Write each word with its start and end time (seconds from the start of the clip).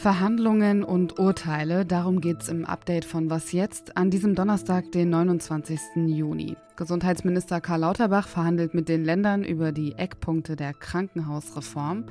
Verhandlungen 0.00 0.82
und 0.82 1.18
Urteile, 1.18 1.84
darum 1.84 2.22
geht 2.22 2.40
es 2.40 2.48
im 2.48 2.64
Update 2.64 3.04
von 3.04 3.28
Was 3.28 3.52
jetzt 3.52 3.98
an 3.98 4.08
diesem 4.08 4.34
Donnerstag, 4.34 4.90
den 4.92 5.10
29. 5.10 5.78
Juni. 6.06 6.56
Gesundheitsminister 6.76 7.60
Karl 7.60 7.80
Lauterbach 7.80 8.26
verhandelt 8.26 8.72
mit 8.72 8.88
den 8.88 9.04
Ländern 9.04 9.44
über 9.44 9.72
die 9.72 9.92
Eckpunkte 9.98 10.56
der 10.56 10.72
Krankenhausreform. 10.72 12.06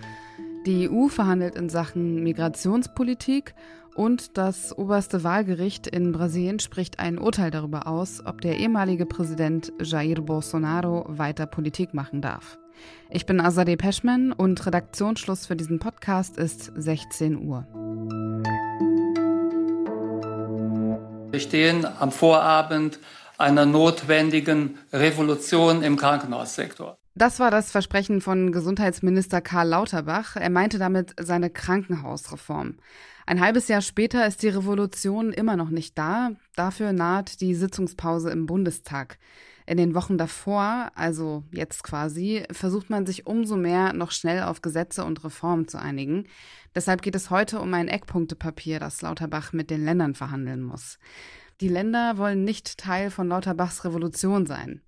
Die 0.68 0.88
EU 0.88 1.08
verhandelt 1.08 1.56
in 1.56 1.68
Sachen 1.70 2.22
Migrationspolitik 2.22 3.56
und 3.96 4.38
das 4.38 4.78
oberste 4.78 5.24
Wahlgericht 5.24 5.88
in 5.88 6.12
Brasilien 6.12 6.60
spricht 6.60 7.00
ein 7.00 7.18
Urteil 7.18 7.50
darüber 7.50 7.88
aus, 7.88 8.24
ob 8.24 8.42
der 8.42 8.60
ehemalige 8.60 9.08
Präsident 9.08 9.74
Jair 9.82 10.22
Bolsonaro 10.22 11.06
weiter 11.08 11.48
Politik 11.48 11.96
machen 11.96 12.22
darf. 12.22 12.60
Ich 13.10 13.26
bin 13.26 13.42
Azadeh 13.42 13.76
Peschman 13.76 14.32
und 14.32 14.66
Redaktionsschluss 14.66 15.48
für 15.48 15.56
diesen 15.56 15.80
Podcast 15.80 16.38
ist 16.38 16.72
16 16.76 17.48
Uhr. 17.48 17.66
Wir 21.32 21.40
stehen 21.40 21.86
am 21.86 22.12
Vorabend 22.12 23.00
einer 23.38 23.66
notwendigen 23.66 24.78
Revolution 24.92 25.82
im 25.82 25.96
Krankenhaussektor. 25.96 26.98
Das 27.20 27.38
war 27.38 27.52
das 27.52 27.70
Versprechen 27.70 28.22
von 28.22 28.54
Gesundheitsminister 28.54 29.42
Karl 29.42 29.68
Lauterbach. 29.68 30.38
Er 30.38 30.50
meinte 30.50 30.80
damit 30.80 31.14
seine 31.20 31.50
Krankenhausreform. 31.50 32.78
Ein 33.26 33.42
halbes 33.42 33.68
Jahr 33.68 33.82
später 33.82 34.26
ist 34.26 34.42
die 34.42 34.48
Revolution 34.48 35.34
immer 35.34 35.58
noch 35.58 35.70
nicht 35.70 35.98
da. 35.98 36.32
Dafür 36.56 36.94
naht 36.94 37.42
die 37.42 37.56
Sitzungspause 37.56 38.30
im 38.30 38.46
Bundestag. 38.46 39.20
In 39.66 39.76
den 39.76 39.96
Wochen 39.96 40.18
davor, 40.18 40.94
also 40.96 41.44
jetzt 41.52 41.84
quasi, 41.84 42.44
versucht 42.54 42.90
man 42.90 43.06
sich 43.06 43.28
umso 43.28 43.58
mehr 43.58 43.92
noch 43.92 44.12
schnell 44.12 44.44
auf 44.44 44.62
Gesetze 44.62 45.04
und 45.04 45.22
Reformen 45.26 45.68
zu 45.68 45.78
einigen. 45.78 46.26
Deshalb 46.74 47.02
geht 47.02 47.16
es 47.16 47.30
heute 47.30 47.60
um 47.60 47.74
ein 47.74 47.90
Eckpunktepapier, 47.90 48.80
das 48.80 49.02
Lauterbach 49.02 49.52
mit 49.52 49.72
den 49.72 49.84
Ländern 49.84 50.16
verhandeln 50.16 50.62
muss. 50.62 51.00
Die 51.60 51.68
Länder 51.68 52.18
wollen 52.18 52.46
nicht 52.46 52.78
Teil 52.78 53.12
von 53.12 53.28
Lauterbachs 53.28 53.84
Revolution 53.84 54.46
sein. 54.46 54.82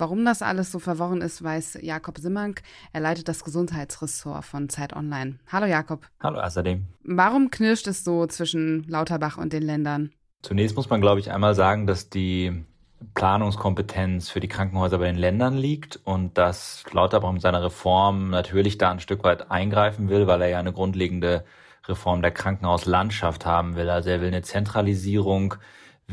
Warum 0.00 0.24
das 0.24 0.40
alles 0.40 0.72
so 0.72 0.78
verworren 0.78 1.20
ist, 1.20 1.44
weiß 1.44 1.80
Jakob 1.82 2.16
Simmank. 2.16 2.62
Er 2.94 3.02
leitet 3.02 3.28
das 3.28 3.44
Gesundheitsressort 3.44 4.46
von 4.46 4.70
Zeit 4.70 4.96
Online. 4.96 5.38
Hallo 5.52 5.66
Jakob. 5.66 6.06
Hallo 6.20 6.40
Asadem. 6.40 6.86
Warum 7.04 7.50
knirscht 7.50 7.86
es 7.86 8.02
so 8.02 8.26
zwischen 8.26 8.84
Lauterbach 8.88 9.36
und 9.36 9.52
den 9.52 9.62
Ländern? 9.62 10.10
Zunächst 10.40 10.74
muss 10.74 10.88
man, 10.88 11.02
glaube 11.02 11.20
ich, 11.20 11.30
einmal 11.30 11.54
sagen, 11.54 11.86
dass 11.86 12.08
die 12.08 12.64
Planungskompetenz 13.12 14.30
für 14.30 14.40
die 14.40 14.48
Krankenhäuser 14.48 14.96
bei 14.96 15.04
den 15.04 15.16
Ländern 15.16 15.58
liegt 15.58 16.00
und 16.04 16.38
dass 16.38 16.82
Lauterbach 16.92 17.32
mit 17.32 17.42
seiner 17.42 17.62
Reform 17.62 18.30
natürlich 18.30 18.78
da 18.78 18.90
ein 18.90 19.00
Stück 19.00 19.22
weit 19.22 19.50
eingreifen 19.50 20.08
will, 20.08 20.26
weil 20.26 20.40
er 20.40 20.48
ja 20.48 20.58
eine 20.60 20.72
grundlegende 20.72 21.44
Reform 21.86 22.22
der 22.22 22.30
Krankenhauslandschaft 22.30 23.44
haben 23.44 23.76
will. 23.76 23.90
Also 23.90 24.08
er 24.08 24.22
will 24.22 24.28
eine 24.28 24.40
Zentralisierung, 24.40 25.56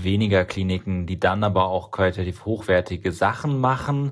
weniger 0.04 0.46
Kliniken, 0.46 1.06
die 1.06 1.20
dann 1.20 1.44
aber 1.44 1.68
auch 1.68 1.92
qualitativ 1.92 2.46
hochwertige 2.46 3.12
Sachen 3.12 3.60
machen 3.60 4.12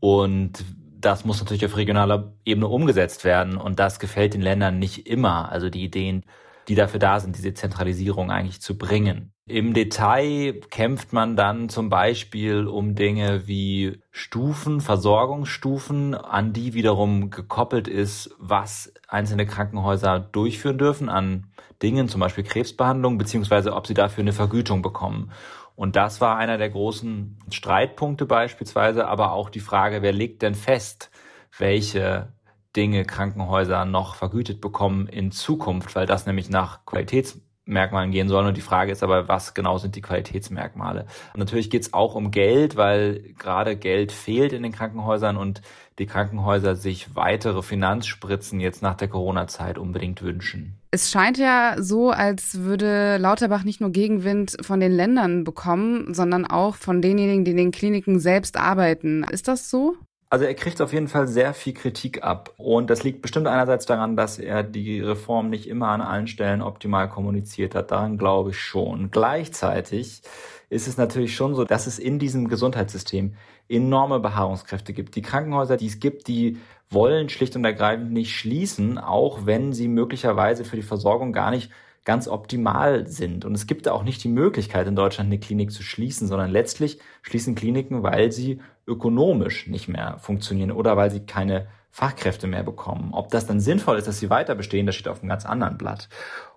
und 0.00 0.64
das 1.00 1.24
muss 1.24 1.40
natürlich 1.40 1.64
auf 1.64 1.76
regionaler 1.76 2.32
Ebene 2.44 2.66
umgesetzt 2.66 3.24
werden 3.24 3.56
und 3.56 3.78
das 3.78 4.00
gefällt 4.00 4.34
den 4.34 4.40
Ländern 4.40 4.78
nicht 4.78 5.06
immer. 5.06 5.50
Also 5.50 5.70
die 5.70 5.84
Ideen, 5.84 6.24
die 6.68 6.74
dafür 6.74 7.00
da 7.00 7.18
sind, 7.18 7.36
diese 7.36 7.54
Zentralisierung 7.54 8.30
eigentlich 8.30 8.60
zu 8.60 8.76
bringen. 8.76 9.32
Im 9.46 9.72
Detail 9.72 10.60
kämpft 10.70 11.14
man 11.14 11.34
dann 11.34 11.70
zum 11.70 11.88
Beispiel 11.88 12.66
um 12.66 12.94
Dinge 12.94 13.46
wie 13.46 14.02
Stufen, 14.10 14.82
Versorgungsstufen, 14.82 16.14
an 16.14 16.52
die 16.52 16.74
wiederum 16.74 17.30
gekoppelt 17.30 17.88
ist, 17.88 18.34
was 18.38 18.92
einzelne 19.08 19.46
Krankenhäuser 19.46 20.20
durchführen 20.20 20.76
dürfen 20.76 21.08
an 21.08 21.46
Dingen, 21.82 22.08
zum 22.08 22.20
Beispiel 22.20 22.44
Krebsbehandlung, 22.44 23.16
beziehungsweise 23.16 23.72
ob 23.74 23.86
sie 23.86 23.94
dafür 23.94 24.22
eine 24.22 24.32
Vergütung 24.32 24.82
bekommen. 24.82 25.32
Und 25.76 25.96
das 25.96 26.20
war 26.20 26.36
einer 26.36 26.58
der 26.58 26.70
großen 26.70 27.38
Streitpunkte 27.50 28.26
beispielsweise, 28.26 29.06
aber 29.06 29.32
auch 29.32 29.48
die 29.48 29.60
Frage, 29.60 30.02
wer 30.02 30.12
legt 30.12 30.42
denn 30.42 30.56
fest, 30.56 31.10
welche 31.56 32.32
Dinge 32.76 33.04
Krankenhäuser 33.04 33.84
noch 33.84 34.14
vergütet 34.14 34.60
bekommen 34.60 35.06
in 35.06 35.30
Zukunft, 35.32 35.94
weil 35.96 36.06
das 36.06 36.26
nämlich 36.26 36.50
nach 36.50 36.84
Qualitäts 36.84 37.40
Merkmalen 37.68 38.10
gehen 38.10 38.28
sollen. 38.28 38.46
Und 38.46 38.56
die 38.56 38.62
Frage 38.62 38.90
ist 38.90 39.02
aber, 39.02 39.28
was 39.28 39.54
genau 39.54 39.78
sind 39.78 39.94
die 39.94 40.00
Qualitätsmerkmale? 40.00 41.06
Und 41.34 41.38
natürlich 41.38 41.70
geht 41.70 41.82
es 41.82 41.92
auch 41.92 42.14
um 42.14 42.30
Geld, 42.30 42.76
weil 42.76 43.34
gerade 43.38 43.76
Geld 43.76 44.10
fehlt 44.10 44.52
in 44.52 44.62
den 44.62 44.72
Krankenhäusern 44.72 45.36
und 45.36 45.62
die 45.98 46.06
Krankenhäuser 46.06 46.76
sich 46.76 47.14
weitere 47.14 47.62
Finanzspritzen 47.62 48.60
jetzt 48.60 48.82
nach 48.82 48.94
der 48.94 49.08
Corona-Zeit 49.08 49.78
unbedingt 49.78 50.22
wünschen. 50.22 50.78
Es 50.90 51.10
scheint 51.10 51.36
ja 51.36 51.74
so, 51.78 52.10
als 52.10 52.60
würde 52.60 53.18
Lauterbach 53.18 53.64
nicht 53.64 53.80
nur 53.80 53.90
Gegenwind 53.90 54.56
von 54.62 54.80
den 54.80 54.92
Ländern 54.92 55.44
bekommen, 55.44 56.14
sondern 56.14 56.46
auch 56.46 56.76
von 56.76 57.02
denjenigen, 57.02 57.44
die 57.44 57.50
in 57.50 57.56
den 57.56 57.72
Kliniken 57.72 58.20
selbst 58.20 58.56
arbeiten. 58.56 59.24
Ist 59.24 59.48
das 59.48 59.68
so? 59.68 59.96
Also 60.30 60.44
er 60.44 60.54
kriegt 60.54 60.82
auf 60.82 60.92
jeden 60.92 61.08
Fall 61.08 61.26
sehr 61.26 61.54
viel 61.54 61.72
Kritik 61.72 62.22
ab. 62.22 62.52
Und 62.58 62.90
das 62.90 63.02
liegt 63.02 63.22
bestimmt 63.22 63.46
einerseits 63.46 63.86
daran, 63.86 64.14
dass 64.14 64.38
er 64.38 64.62
die 64.62 65.00
Reform 65.00 65.48
nicht 65.48 65.66
immer 65.66 65.88
an 65.88 66.02
allen 66.02 66.26
Stellen 66.26 66.60
optimal 66.60 67.08
kommuniziert 67.08 67.74
hat. 67.74 67.90
Daran 67.90 68.18
glaube 68.18 68.50
ich 68.50 68.60
schon. 68.60 69.10
Gleichzeitig 69.10 70.20
ist 70.68 70.86
es 70.86 70.98
natürlich 70.98 71.34
schon 71.34 71.54
so, 71.54 71.64
dass 71.64 71.86
es 71.86 71.98
in 71.98 72.18
diesem 72.18 72.48
Gesundheitssystem 72.48 73.34
enorme 73.70 74.20
Beharrungskräfte 74.20 74.92
gibt. 74.92 75.16
Die 75.16 75.22
Krankenhäuser, 75.22 75.78
die 75.78 75.86
es 75.86 75.98
gibt, 75.98 76.28
die 76.28 76.58
wollen 76.90 77.30
schlicht 77.30 77.56
und 77.56 77.64
ergreifend 77.64 78.12
nicht 78.12 78.36
schließen, 78.36 78.98
auch 78.98 79.46
wenn 79.46 79.72
sie 79.72 79.88
möglicherweise 79.88 80.64
für 80.64 80.76
die 80.76 80.82
Versorgung 80.82 81.32
gar 81.32 81.50
nicht 81.50 81.70
ganz 82.08 82.26
optimal 82.26 83.06
sind. 83.06 83.44
Und 83.44 83.54
es 83.54 83.66
gibt 83.66 83.86
auch 83.86 84.02
nicht 84.02 84.24
die 84.24 84.30
Möglichkeit, 84.30 84.86
in 84.86 84.96
Deutschland 84.96 85.26
eine 85.26 85.38
Klinik 85.38 85.70
zu 85.70 85.82
schließen, 85.82 86.26
sondern 86.26 86.50
letztlich 86.50 87.00
schließen 87.20 87.54
Kliniken, 87.54 88.02
weil 88.02 88.32
sie 88.32 88.62
ökonomisch 88.86 89.66
nicht 89.66 89.88
mehr 89.88 90.16
funktionieren 90.18 90.72
oder 90.72 90.96
weil 90.96 91.10
sie 91.10 91.26
keine 91.26 91.68
Fachkräfte 91.90 92.46
mehr 92.46 92.62
bekommen. 92.62 93.10
Ob 93.12 93.28
das 93.28 93.46
dann 93.46 93.60
sinnvoll 93.60 93.98
ist, 93.98 94.08
dass 94.08 94.20
sie 94.20 94.30
weiter 94.30 94.54
bestehen, 94.54 94.86
das 94.86 94.94
steht 94.94 95.08
auf 95.08 95.20
einem 95.20 95.28
ganz 95.28 95.44
anderen 95.44 95.76
Blatt. 95.76 96.08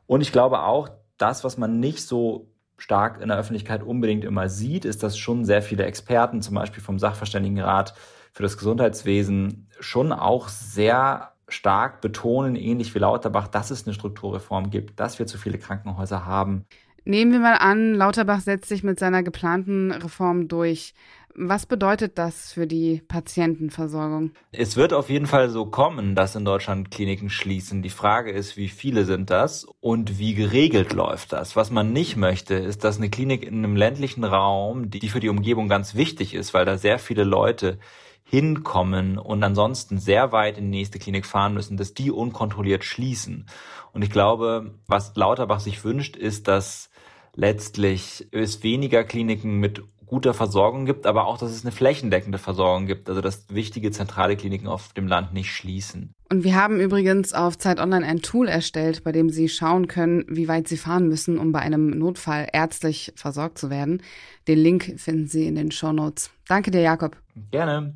Und 0.08 0.22
ich 0.22 0.32
glaube 0.32 0.62
auch, 0.62 0.88
das, 1.18 1.44
was 1.44 1.58
man 1.58 1.82
nicht 1.82 2.00
so 2.02 2.50
stark 2.78 3.22
in 3.22 3.28
der 3.28 3.38
Öffentlichkeit 3.38 3.84
unbedingt 3.84 4.24
immer 4.24 4.48
sieht, 4.48 4.86
ist, 4.86 5.04
dass 5.04 5.18
schon 5.18 5.44
sehr 5.44 5.62
viele 5.62 5.84
Experten, 5.84 6.42
zum 6.42 6.56
Beispiel 6.56 6.82
vom 6.82 6.98
Sachverständigenrat 6.98 7.94
für 8.32 8.44
das 8.44 8.58
Gesundheitswesen, 8.58 9.68
schon 9.82 10.14
auch 10.14 10.48
sehr 10.48 11.34
stark 11.54 12.02
betonen, 12.02 12.56
ähnlich 12.56 12.94
wie 12.96 13.00
Lauterbach, 13.00 13.48
dass 13.48 13.72
es 13.72 13.86
eine 13.86 13.94
Strukturreform 13.94 14.70
gibt, 14.70 15.00
dass 15.00 15.20
wir 15.20 15.28
zu 15.28 15.38
viele 15.38 15.58
Krankenhäuser 15.58 16.26
haben. 16.26 16.66
Nehmen 17.04 17.32
wir 17.32 17.40
mal 17.40 17.56
an, 17.56 17.96
Lauterbach 17.96 18.42
setzt 18.42 18.70
sich 18.70 18.84
mit 18.84 19.00
seiner 19.00 19.24
geplanten 19.24 19.92
Reform 19.92 20.48
durch. 20.48 20.94
Was 21.34 21.66
bedeutet 21.66 22.18
das 22.18 22.52
für 22.52 22.68
die 22.68 23.02
Patientenversorgung? 23.08 24.32
Es 24.52 24.76
wird 24.76 24.94
auf 24.94 25.10
jeden 25.10 25.28
Fall 25.28 25.50
so 25.50 25.66
kommen, 25.66 26.14
dass 26.14 26.36
in 26.36 26.46
Deutschland 26.46 26.92
Kliniken 26.92 27.30
schließen. 27.30 27.82
Die 27.82 27.90
Frage 27.90 28.32
ist, 28.32 28.58
wie 28.58 28.68
viele 28.68 29.06
sind 29.06 29.30
das 29.30 29.66
und 29.80 30.20
wie 30.20 30.34
geregelt 30.34 30.94
läuft 30.94 31.32
das? 31.34 31.56
Was 31.56 31.72
man 31.72 31.94
nicht 31.94 32.18
möchte, 32.18 32.56
ist, 32.56 32.84
dass 32.84 32.98
eine 32.98 33.10
Klinik 33.10 33.44
in 33.44 33.60
einem 33.60 33.76
ländlichen 33.76 34.24
Raum, 34.26 34.90
die 34.90 35.08
für 35.08 35.22
die 35.22 35.30
Umgebung 35.30 35.70
ganz 35.70 35.96
wichtig 35.96 36.34
ist, 36.34 36.54
weil 36.54 36.66
da 36.66 36.78
sehr 36.78 37.00
viele 37.00 37.24
Leute 37.24 37.80
hinkommen 38.32 39.18
und 39.18 39.44
ansonsten 39.44 40.00
sehr 40.00 40.32
weit 40.32 40.58
in 40.58 40.72
die 40.72 40.78
nächste 40.78 41.00
Klinik 41.00 41.26
fahren 41.26 41.54
müssen, 41.54 41.76
dass 41.76 41.94
die 41.94 42.12
unkontrolliert 42.12 42.86
schließen. 42.86 43.46
Und 43.92 44.04
ich 44.04 44.10
glaube, 44.10 44.76
was 44.88 45.14
Lauterbach 45.18 45.60
sich 45.60 45.84
wünscht, 45.84 46.16
ist, 46.16 46.48
dass 46.48 46.90
letztlich 47.36 48.30
es 48.32 48.64
weniger 48.64 49.04
Kliniken 49.04 49.60
mit 49.60 49.84
guter 50.06 50.34
Versorgung 50.34 50.86
gibt, 50.86 51.08
aber 51.08 51.26
auch, 51.26 51.38
dass 51.38 51.52
es 51.52 51.66
eine 51.66 51.74
flächendeckende 51.74 52.38
Versorgung 52.38 52.86
gibt, 52.86 53.10
also 53.10 53.20
dass 53.20 53.50
wichtige 53.50 53.92
zentrale 53.92 54.38
Kliniken 54.38 54.68
auf 54.68 54.94
dem 54.94 55.08
Land 55.08 55.34
nicht 55.34 55.52
schließen. 55.52 56.14
Und 56.30 56.46
wir 56.46 56.56
haben 56.56 56.80
übrigens 56.80 57.34
auf 57.34 57.58
Zeit 57.58 57.82
Online 57.82 58.06
ein 58.06 58.22
Tool 58.22 58.48
erstellt, 58.48 59.04
bei 59.04 59.12
dem 59.12 59.30
Sie 59.30 59.50
schauen 59.50 59.90
können, 59.90 60.24
wie 60.30 60.48
weit 60.48 60.70
Sie 60.70 60.78
fahren 60.78 61.10
müssen, 61.10 61.38
um 61.38 61.52
bei 61.52 61.60
einem 61.60 61.90
Notfall 61.90 62.48
ärztlich 62.54 63.12
versorgt 63.18 63.58
zu 63.58 63.70
werden. 63.70 64.02
Den 64.48 64.60
Link 64.60 64.94
finden 64.96 65.28
Sie 65.28 65.48
in 65.48 65.56
den 65.56 65.72
Show 65.72 65.92
Notes. 65.92 66.32
Danke 66.48 66.72
dir, 66.72 66.82
Jakob. 66.82 67.18
Gerne. 67.52 67.96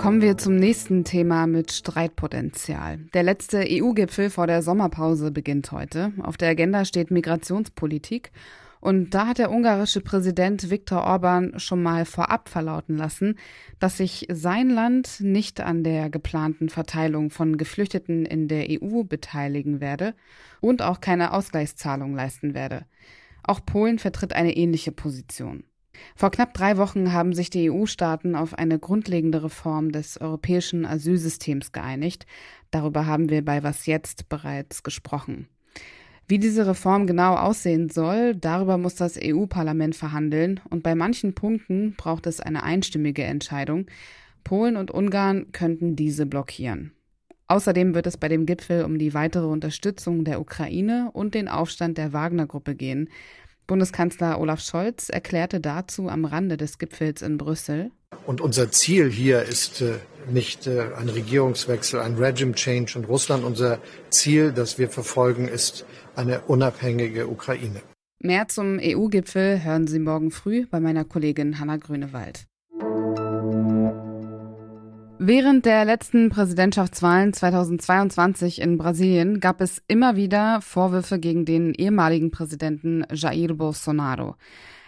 Kommen 0.00 0.22
wir 0.22 0.38
zum 0.38 0.56
nächsten 0.56 1.04
Thema 1.04 1.46
mit 1.46 1.72
Streitpotenzial. 1.72 3.00
Der 3.12 3.22
letzte 3.22 3.66
EU-Gipfel 3.68 4.30
vor 4.30 4.46
der 4.46 4.62
Sommerpause 4.62 5.30
beginnt 5.30 5.72
heute. 5.72 6.14
Auf 6.22 6.38
der 6.38 6.48
Agenda 6.48 6.86
steht 6.86 7.10
Migrationspolitik. 7.10 8.32
Und 8.80 9.10
da 9.10 9.26
hat 9.26 9.36
der 9.36 9.52
ungarische 9.52 10.00
Präsident 10.00 10.70
Viktor 10.70 11.04
Orban 11.04 11.60
schon 11.60 11.82
mal 11.82 12.06
vorab 12.06 12.48
verlauten 12.48 12.96
lassen, 12.96 13.36
dass 13.78 13.98
sich 13.98 14.26
sein 14.32 14.70
Land 14.70 15.20
nicht 15.20 15.60
an 15.60 15.84
der 15.84 16.08
geplanten 16.08 16.70
Verteilung 16.70 17.28
von 17.28 17.58
Geflüchteten 17.58 18.24
in 18.24 18.48
der 18.48 18.68
EU 18.70 19.02
beteiligen 19.04 19.80
werde 19.82 20.14
und 20.62 20.80
auch 20.80 21.02
keine 21.02 21.34
Ausgleichszahlung 21.34 22.14
leisten 22.14 22.54
werde. 22.54 22.86
Auch 23.42 23.60
Polen 23.66 23.98
vertritt 23.98 24.32
eine 24.32 24.56
ähnliche 24.56 24.92
Position. 24.92 25.64
Vor 26.16 26.30
knapp 26.30 26.54
drei 26.54 26.76
Wochen 26.76 27.12
haben 27.12 27.32
sich 27.32 27.50
die 27.50 27.70
EU-Staaten 27.70 28.34
auf 28.34 28.54
eine 28.54 28.78
grundlegende 28.78 29.42
Reform 29.42 29.92
des 29.92 30.20
europäischen 30.20 30.84
Asylsystems 30.84 31.72
geeinigt. 31.72 32.26
Darüber 32.70 33.06
haben 33.06 33.30
wir 33.30 33.44
bei 33.44 33.62
Was 33.62 33.86
jetzt 33.86 34.28
bereits 34.28 34.82
gesprochen. 34.82 35.48
Wie 36.28 36.38
diese 36.38 36.66
Reform 36.66 37.08
genau 37.08 37.34
aussehen 37.34 37.88
soll, 37.88 38.36
darüber 38.36 38.78
muss 38.78 38.94
das 38.94 39.18
EU-Parlament 39.20 39.96
verhandeln 39.96 40.60
und 40.70 40.84
bei 40.84 40.94
manchen 40.94 41.34
Punkten 41.34 41.94
braucht 41.96 42.26
es 42.28 42.38
eine 42.38 42.62
einstimmige 42.62 43.24
Entscheidung. 43.24 43.86
Polen 44.44 44.76
und 44.76 44.92
Ungarn 44.92 45.50
könnten 45.50 45.96
diese 45.96 46.26
blockieren. 46.26 46.92
Außerdem 47.48 47.96
wird 47.96 48.06
es 48.06 48.16
bei 48.16 48.28
dem 48.28 48.46
Gipfel 48.46 48.84
um 48.84 48.96
die 48.96 49.12
weitere 49.12 49.46
Unterstützung 49.46 50.22
der 50.22 50.40
Ukraine 50.40 51.10
und 51.12 51.34
den 51.34 51.48
Aufstand 51.48 51.98
der 51.98 52.12
Wagner-Gruppe 52.12 52.76
gehen. 52.76 53.08
Bundeskanzler 53.70 54.40
Olaf 54.40 54.60
Scholz 54.60 55.10
erklärte 55.10 55.60
dazu 55.60 56.08
am 56.08 56.24
Rande 56.24 56.56
des 56.56 56.78
Gipfels 56.78 57.22
in 57.22 57.38
Brüssel. 57.38 57.92
Und 58.26 58.40
unser 58.40 58.72
Ziel 58.72 59.08
hier 59.08 59.44
ist 59.44 59.80
äh, 59.80 59.94
nicht 60.28 60.66
äh, 60.66 60.88
ein 60.98 61.08
Regierungswechsel, 61.08 62.00
ein 62.00 62.16
Regime 62.16 62.52
Change 62.54 62.98
in 62.98 63.04
Russland. 63.04 63.44
Unser 63.44 63.78
Ziel, 64.10 64.50
das 64.50 64.78
wir 64.78 64.88
verfolgen, 64.88 65.46
ist 65.46 65.86
eine 66.16 66.40
unabhängige 66.40 67.28
Ukraine. 67.28 67.80
Mehr 68.18 68.48
zum 68.48 68.80
EU-Gipfel 68.82 69.62
hören 69.62 69.86
Sie 69.86 70.00
morgen 70.00 70.32
früh 70.32 70.66
bei 70.66 70.80
meiner 70.80 71.04
Kollegin 71.04 71.60
Hanna 71.60 71.76
Grünewald. 71.76 72.46
Während 75.22 75.66
der 75.66 75.84
letzten 75.84 76.30
Präsidentschaftswahlen 76.30 77.34
2022 77.34 78.58
in 78.58 78.78
Brasilien 78.78 79.38
gab 79.38 79.60
es 79.60 79.82
immer 79.86 80.16
wieder 80.16 80.62
Vorwürfe 80.62 81.18
gegen 81.18 81.44
den 81.44 81.74
ehemaligen 81.74 82.30
Präsidenten 82.30 83.04
Jair 83.12 83.52
Bolsonaro. 83.52 84.36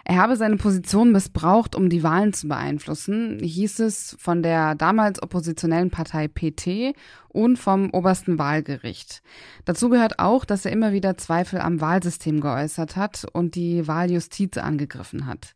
Er 0.04 0.16
habe 0.16 0.36
seine 0.36 0.56
Position 0.56 1.12
missbraucht, 1.12 1.76
um 1.76 1.90
die 1.90 2.02
Wahlen 2.02 2.32
zu 2.32 2.48
beeinflussen, 2.48 3.40
hieß 3.42 3.80
es 3.80 4.16
von 4.18 4.42
der 4.42 4.74
damals 4.74 5.22
oppositionellen 5.22 5.90
Partei 5.90 6.28
PT 6.28 6.96
und 7.28 7.58
vom 7.58 7.90
obersten 7.90 8.38
Wahlgericht. 8.38 9.22
Dazu 9.66 9.90
gehört 9.90 10.18
auch, 10.18 10.46
dass 10.46 10.64
er 10.64 10.72
immer 10.72 10.94
wieder 10.94 11.18
Zweifel 11.18 11.60
am 11.60 11.82
Wahlsystem 11.82 12.40
geäußert 12.40 12.96
hat 12.96 13.26
und 13.34 13.54
die 13.54 13.86
Wahljustiz 13.86 14.56
angegriffen 14.56 15.26
hat. 15.26 15.54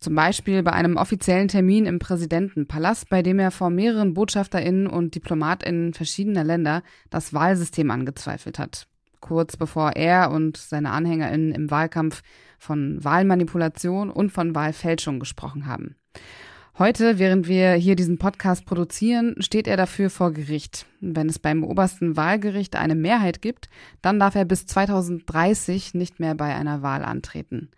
Zum 0.00 0.14
Beispiel 0.14 0.62
bei 0.62 0.72
einem 0.72 0.96
offiziellen 0.96 1.48
Termin 1.48 1.84
im 1.84 1.98
Präsidentenpalast, 1.98 3.10
bei 3.10 3.22
dem 3.22 3.38
er 3.38 3.50
vor 3.50 3.68
mehreren 3.68 4.14
BotschafterInnen 4.14 4.86
und 4.86 5.14
DiplomatInnen 5.14 5.92
verschiedener 5.92 6.42
Länder 6.42 6.82
das 7.10 7.34
Wahlsystem 7.34 7.90
angezweifelt 7.90 8.58
hat. 8.58 8.86
Kurz 9.20 9.58
bevor 9.58 9.96
er 9.96 10.30
und 10.30 10.56
seine 10.56 10.92
AnhängerInnen 10.92 11.52
im 11.52 11.70
Wahlkampf 11.70 12.22
von 12.58 13.04
Wahlmanipulation 13.04 14.10
und 14.10 14.30
von 14.30 14.54
Wahlfälschung 14.54 15.20
gesprochen 15.20 15.66
haben. 15.66 15.96
Heute, 16.78 17.18
während 17.18 17.46
wir 17.46 17.72
hier 17.72 17.94
diesen 17.94 18.16
Podcast 18.16 18.64
produzieren, 18.64 19.34
steht 19.40 19.66
er 19.66 19.76
dafür 19.76 20.08
vor 20.08 20.32
Gericht. 20.32 20.86
Wenn 21.00 21.28
es 21.28 21.38
beim 21.38 21.62
obersten 21.62 22.16
Wahlgericht 22.16 22.76
eine 22.76 22.94
Mehrheit 22.94 23.42
gibt, 23.42 23.68
dann 24.00 24.18
darf 24.18 24.34
er 24.34 24.44
bis 24.44 24.66
2030 24.66 25.94
nicht 25.94 26.20
mehr 26.20 26.34
bei 26.34 26.54
einer 26.54 26.80
Wahl 26.80 27.04
antreten. 27.04 27.70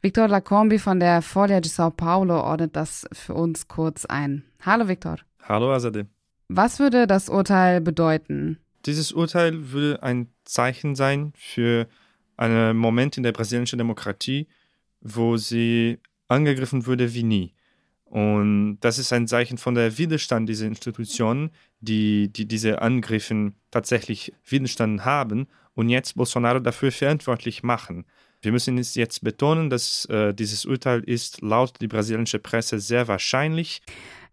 Victor 0.00 0.28
Lacombi 0.28 0.78
von 0.78 1.00
der 1.00 1.20
Folia 1.20 1.60
de 1.60 1.70
Sao 1.70 1.90
Paulo 1.90 2.40
ordnet 2.40 2.76
das 2.76 3.06
für 3.12 3.34
uns 3.34 3.68
kurz 3.68 4.06
ein. 4.06 4.44
Hallo 4.62 4.88
Victor. 4.88 5.18
Hallo 5.42 5.72
Azadeh. 5.72 6.04
Was 6.48 6.78
würde 6.78 7.06
das 7.06 7.28
Urteil 7.28 7.80
bedeuten? 7.80 8.58
Dieses 8.86 9.12
Urteil 9.12 9.72
würde 9.72 10.02
ein 10.02 10.28
Zeichen 10.44 10.94
sein 10.94 11.32
für 11.36 11.88
einen 12.36 12.76
Moment 12.76 13.16
in 13.16 13.24
der 13.24 13.32
brasilianischen 13.32 13.78
Demokratie, 13.78 14.46
wo 15.00 15.36
sie 15.36 15.98
angegriffen 16.28 16.86
wurde 16.86 17.12
wie 17.12 17.24
nie. 17.24 17.55
Und 18.06 18.78
das 18.80 18.98
ist 18.98 19.12
ein 19.12 19.26
Zeichen 19.26 19.58
von 19.58 19.74
der 19.74 19.98
Widerstand 19.98 20.48
dieser 20.48 20.66
Institutionen, 20.66 21.50
die, 21.80 22.32
die 22.32 22.46
diese 22.46 22.80
Angriffe 22.80 23.52
tatsächlich 23.70 24.32
Widerstand 24.48 25.04
haben 25.04 25.48
und 25.74 25.88
jetzt 25.88 26.14
Bolsonaro 26.14 26.60
dafür 26.60 26.92
verantwortlich 26.92 27.62
machen. 27.62 28.06
Wir 28.42 28.52
müssen 28.52 28.78
jetzt 28.78 29.24
betonen, 29.24 29.70
dass 29.70 30.04
äh, 30.06 30.32
dieses 30.32 30.64
Urteil 30.64 31.00
ist 31.00 31.42
laut 31.42 31.80
die 31.80 31.88
brasilianische 31.88 32.38
Presse 32.38 32.78
sehr 32.78 33.08
wahrscheinlich. 33.08 33.82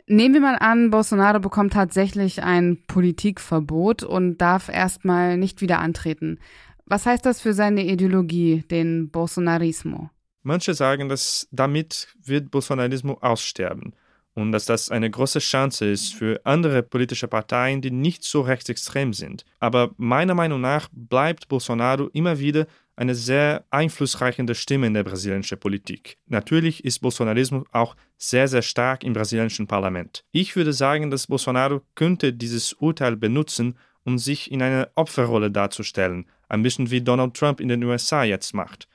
Nehmen 0.06 0.34
wir 0.34 0.42
mal 0.42 0.58
an, 0.58 0.90
Bolsonaro 0.90 1.40
bekommt 1.40 1.74
tatsächlich 1.74 2.44
ein 2.44 2.84
Politikverbot 2.88 4.04
und 4.04 4.38
darf 4.38 4.70
erstmal 4.70 5.38
nicht 5.38 5.62
wieder 5.62 5.80
antreten. 5.80 6.40
Was 6.86 7.06
heißt 7.06 7.26
das 7.26 7.42
für 7.42 7.54
seine 7.54 7.86
Ideologie, 7.86 8.64
den 8.70 9.10
Bolsonarismo? 9.10 10.10
Manche 10.44 10.74
sagen, 10.74 11.10
dass 11.10 11.48
damit 11.52 12.10
wird 12.24 12.52
Bolsonarismo 12.52 13.18
aussterben 13.22 13.94
und 14.36 14.52
dass 14.52 14.66
das 14.66 14.92
eine 14.92 15.10
große 15.10 15.40
Chance 15.40 15.86
ist 15.86 16.14
für 16.14 16.42
andere 16.44 16.84
politische 16.84 17.28
Parteien, 17.28 17.82
die 17.82 17.92
nicht 17.92 18.24
so 18.24 18.42
rechtsextrem 18.42 19.14
sind. 19.14 19.46
Aber 19.60 19.92
meiner 19.98 20.34
Meinung 20.34 20.62
nach 20.62 20.90
bleibt 20.92 21.48
Bolsonaro 21.48 22.10
immer 22.14 22.40
wieder 22.40 22.68
eine 22.96 23.16
sehr 23.16 23.66
einflussreiche 23.72 24.54
Stimme 24.54 24.88
in 24.88 24.94
der 24.94 25.04
brasilianischen 25.04 25.60
Politik. 25.60 26.18
Natürlich 26.28 26.84
ist 26.86 27.00
Bolsonarismus 27.00 27.66
auch 27.72 27.96
sehr, 28.18 28.48
sehr 28.48 28.62
stark 28.62 29.04
im 29.04 29.14
brasilianischen 29.14 29.68
Parlament. 29.68 30.24
Ich 30.32 30.56
würde 30.56 30.74
sagen, 30.74 31.10
dass 31.10 31.28
Bolsonaro 31.28 31.82
könnte 31.96 32.34
dieses 32.34 32.74
Urteil 32.74 33.16
benutzen, 33.16 33.78
um 34.04 34.18
sich 34.18 34.52
in 34.52 34.62
eine 34.62 34.90
Opferrolle 34.96 35.50
darzustellen, 35.50 36.26
ein 36.50 36.62
bisschen 36.62 36.92
wie 36.92 37.02
Donald 37.02 37.34
Trump 37.36 37.60
in 37.60 37.70
den 37.70 37.84
USA 37.84 38.24
jetzt 38.24 38.54
macht. 38.54 38.88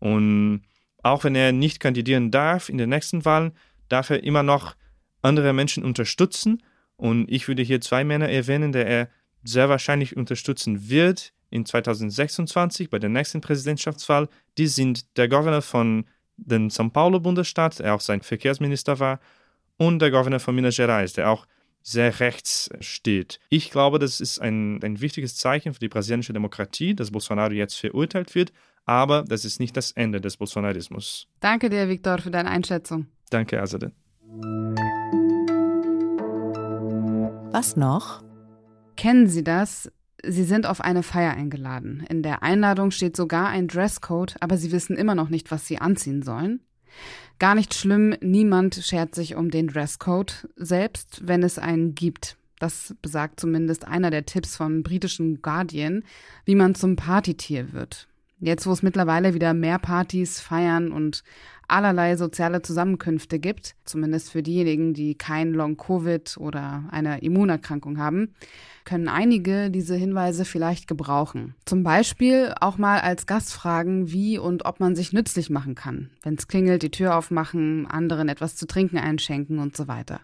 Und 0.00 0.62
auch 1.02 1.24
wenn 1.24 1.34
er 1.34 1.52
nicht 1.52 1.80
kandidieren 1.80 2.30
darf 2.30 2.68
in 2.68 2.78
den 2.78 2.90
nächsten 2.90 3.24
Wahlen, 3.24 3.52
darf 3.88 4.10
er 4.10 4.22
immer 4.22 4.42
noch 4.42 4.76
andere 5.22 5.52
Menschen 5.52 5.84
unterstützen. 5.84 6.62
Und 6.96 7.30
ich 7.30 7.48
würde 7.48 7.62
hier 7.62 7.80
zwei 7.80 8.04
Männer 8.04 8.28
erwähnen, 8.28 8.72
die 8.72 8.84
er 8.84 9.08
sehr 9.44 9.68
wahrscheinlich 9.68 10.16
unterstützen 10.16 10.88
wird 10.88 11.32
in 11.50 11.64
2026 11.64 12.90
bei 12.90 12.98
der 12.98 13.10
nächsten 13.10 13.40
Präsidentschaftswahl. 13.40 14.28
Die 14.58 14.66
sind 14.66 15.16
der 15.16 15.28
Gouverneur 15.28 15.62
von 15.62 16.04
dem 16.36 16.68
São 16.68 16.90
Paulo 16.90 17.20
Bundesstaat, 17.20 17.78
der 17.78 17.94
auch 17.94 18.00
sein 18.00 18.20
Verkehrsminister 18.20 18.98
war, 18.98 19.20
und 19.76 20.00
der 20.00 20.10
Gouverneur 20.10 20.40
von 20.40 20.54
Minas 20.54 20.76
Gerais, 20.76 21.12
der 21.12 21.30
auch 21.30 21.46
sehr 21.82 22.20
rechts 22.20 22.68
steht. 22.80 23.38
Ich 23.48 23.70
glaube, 23.70 23.98
das 23.98 24.20
ist 24.20 24.40
ein, 24.40 24.82
ein 24.82 25.00
wichtiges 25.00 25.36
Zeichen 25.36 25.72
für 25.72 25.80
die 25.80 25.88
brasilianische 25.88 26.32
Demokratie, 26.32 26.94
dass 26.94 27.12
Bolsonaro 27.12 27.52
jetzt 27.52 27.76
verurteilt 27.76 28.34
wird, 28.34 28.52
aber 28.88 29.22
das 29.22 29.44
ist 29.44 29.60
nicht 29.60 29.76
das 29.76 29.92
Ende 29.92 30.20
des 30.20 30.38
Bolsonarismus. 30.38 31.28
Danke 31.40 31.68
dir, 31.68 31.88
Viktor, 31.88 32.18
für 32.18 32.30
deine 32.30 32.50
Einschätzung. 32.50 33.06
Danke, 33.28 33.60
Azadeh. 33.60 33.90
Was 37.52 37.76
noch? 37.76 38.22
Kennen 38.96 39.28
Sie 39.28 39.44
das? 39.44 39.92
Sie 40.24 40.44
sind 40.44 40.66
auf 40.66 40.80
eine 40.80 41.02
Feier 41.02 41.34
eingeladen. 41.34 42.04
In 42.08 42.22
der 42.22 42.42
Einladung 42.42 42.90
steht 42.90 43.14
sogar 43.14 43.48
ein 43.48 43.68
Dresscode, 43.68 44.36
aber 44.40 44.56
Sie 44.56 44.72
wissen 44.72 44.96
immer 44.96 45.14
noch 45.14 45.28
nicht, 45.28 45.50
was 45.50 45.66
Sie 45.66 45.78
anziehen 45.78 46.22
sollen. 46.22 46.60
Gar 47.38 47.54
nicht 47.54 47.74
schlimm, 47.74 48.16
niemand 48.20 48.74
schert 48.74 49.14
sich 49.14 49.36
um 49.36 49.50
den 49.50 49.68
Dresscode, 49.68 50.48
selbst 50.56 51.20
wenn 51.24 51.42
es 51.42 51.58
einen 51.58 51.94
gibt. 51.94 52.38
Das 52.58 52.94
besagt 53.02 53.38
zumindest 53.38 53.86
einer 53.86 54.10
der 54.10 54.24
Tipps 54.24 54.56
vom 54.56 54.82
britischen 54.82 55.42
Guardian, 55.42 56.04
wie 56.46 56.56
man 56.56 56.74
zum 56.74 56.96
Partytier 56.96 57.72
wird. 57.72 58.08
Jetzt, 58.40 58.66
wo 58.66 58.72
es 58.72 58.82
mittlerweile 58.82 59.34
wieder 59.34 59.52
mehr 59.52 59.78
Partys, 59.78 60.40
Feiern 60.40 60.92
und 60.92 61.24
allerlei 61.66 62.16
soziale 62.16 62.62
Zusammenkünfte 62.62 63.38
gibt, 63.38 63.74
zumindest 63.84 64.30
für 64.30 64.42
diejenigen, 64.42 64.94
die 64.94 65.16
kein 65.16 65.52
Long-Covid 65.52 66.36
oder 66.38 66.84
eine 66.90 67.20
Immunerkrankung 67.20 67.98
haben, 67.98 68.34
können 68.84 69.08
einige 69.08 69.70
diese 69.70 69.94
Hinweise 69.96 70.44
vielleicht 70.44 70.86
gebrauchen. 70.86 71.54
Zum 71.66 71.82
Beispiel 71.82 72.54
auch 72.60 72.78
mal 72.78 73.00
als 73.00 73.26
Gast 73.26 73.52
fragen, 73.52 74.10
wie 74.10 74.38
und 74.38 74.64
ob 74.64 74.80
man 74.80 74.96
sich 74.96 75.12
nützlich 75.12 75.50
machen 75.50 75.74
kann. 75.74 76.10
Wenn 76.22 76.34
es 76.34 76.48
klingelt, 76.48 76.82
die 76.82 76.90
Tür 76.90 77.16
aufmachen, 77.16 77.86
anderen 77.86 78.28
etwas 78.28 78.56
zu 78.56 78.66
trinken 78.66 78.96
einschenken 78.98 79.58
und 79.58 79.76
so 79.76 79.88
weiter. 79.88 80.20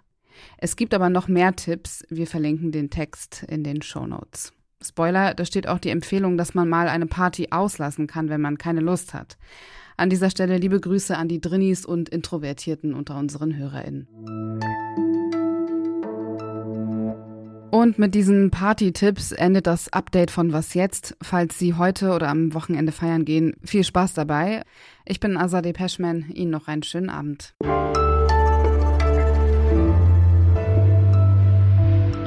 Es 0.57 0.77
gibt 0.77 0.95
aber 0.95 1.11
noch 1.11 1.29
mehr 1.29 1.55
Tipps. 1.55 2.05
Wir 2.09 2.27
verlinken 2.27 2.73
den 2.73 2.91
Text 2.91 3.45
in 3.49 3.63
den 3.63 3.83
Show 3.83 4.07
Notes. 4.07 4.53
Spoiler, 4.85 5.35
da 5.35 5.45
steht 5.45 5.67
auch 5.69 5.79
die 5.79 5.91
Empfehlung, 5.91 6.37
dass 6.37 6.55
man 6.55 6.69
mal 6.69 6.89
eine 6.89 7.07
Party 7.07 7.49
auslassen 7.51 8.07
kann, 8.07 8.29
wenn 8.29 8.41
man 8.41 8.59
keine 8.59 8.81
Lust 8.81 9.15
hat. 9.15 9.37
An 9.97 10.11
dieser 10.11 10.31
Stelle 10.31 10.59
liebe 10.59 10.81
Grüße 10.81 11.17
an 11.17 11.29
die 11.29 11.41
Drinnis 11.41 11.85
und 11.87 12.09
Introvertierten 12.09 12.95
unter 12.95 13.17
unseren 13.17 13.57
HörerInnen. 13.57 14.09
Und 17.71 17.99
mit 17.99 18.15
diesen 18.15 18.51
Party-Tipps 18.53 19.33
endet 19.33 19.67
das 19.67 19.93
Update 19.93 20.31
von 20.31 20.53
Was 20.53 20.75
jetzt. 20.75 21.17
Falls 21.21 21.59
Sie 21.59 21.75
heute 21.75 22.13
oder 22.13 22.29
am 22.29 22.55
Wochenende 22.55 22.93
feiern 22.93 23.25
gehen, 23.25 23.55
viel 23.65 23.83
Spaß 23.83 24.15
dabei. 24.15 24.63
Ich 25.05 25.19
bin 25.19 25.37
Azadeh 25.37 25.73
Peschman. 25.73 26.31
Ihnen 26.33 26.53
noch 26.53 26.69
einen 26.69 26.85
schönen 26.85 27.11
Abend. 27.11 27.55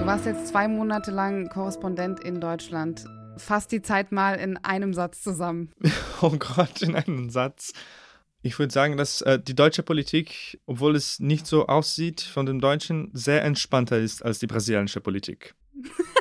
Warst 0.08 0.26
jetzt 0.26 0.48
zwei 0.48 0.70
Monate 0.70 1.12
lang 1.12 1.50
Korrespondent 1.50 2.22
in 2.22 2.40
Deutschland. 2.40 3.04
Fass 3.36 3.68
die 3.68 3.82
Zeit 3.82 4.14
mal 4.14 4.36
in 4.36 4.56
einem 4.56 4.94
Satz 4.94 5.22
zusammen. 5.22 5.74
Oh 6.22 6.32
Gott, 6.32 6.82
in 6.82 6.96
einem 6.96 7.30
Satz. 7.30 7.74
Ich 8.42 8.58
würde 8.58 8.74
sagen, 8.74 8.96
dass 8.96 9.22
äh, 9.22 9.38
die 9.38 9.54
deutsche 9.54 9.84
Politik, 9.84 10.62
obwohl 10.66 10.96
es 10.96 11.20
nicht 11.20 11.46
so 11.46 11.68
aussieht 11.68 12.22
von 12.22 12.46
den 12.46 12.60
Deutschen, 12.60 13.10
sehr 13.12 13.44
entspannter 13.44 14.00
ist 14.00 14.24
als 14.24 14.40
die 14.40 14.48
brasilianische 14.48 15.02
Politik. 15.02 15.56